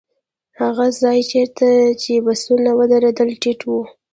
[0.61, 1.67] هغه ځای چېرته
[2.01, 3.73] چې بسونه ودرېدل ټيټ و.